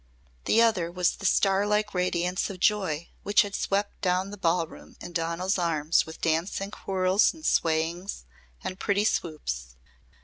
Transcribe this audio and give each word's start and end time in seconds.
The 0.45 0.63
other 0.63 0.91
was 0.91 1.17
the 1.17 1.27
star 1.27 1.67
like 1.67 1.93
radiance 1.93 2.49
of 2.49 2.59
joy 2.59 3.09
which 3.21 3.43
had 3.43 3.53
swept 3.53 4.01
down 4.01 4.31
the 4.31 4.35
ballroom 4.37 4.95
in 4.99 5.13
Donal's 5.13 5.59
arms 5.59 6.07
with 6.07 6.21
dancing 6.21 6.71
whirls 6.87 7.35
and 7.35 7.45
swayings 7.45 8.25
and 8.63 8.79
pretty 8.79 9.05
swoops. 9.05 9.75